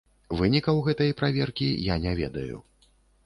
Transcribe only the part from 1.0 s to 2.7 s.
праверкі я не ведаю.